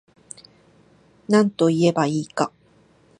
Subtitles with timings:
[1.31, 2.51] なんといえば良いか